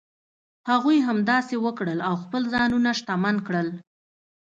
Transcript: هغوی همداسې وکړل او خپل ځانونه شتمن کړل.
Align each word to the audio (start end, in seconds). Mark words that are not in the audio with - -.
هغوی 0.69 0.97
همداسې 1.07 1.55
وکړل 1.65 1.99
او 2.07 2.13
خپل 2.23 2.41
ځانونه 2.53 2.89
شتمن 2.99 3.35
کړل. 3.47 3.67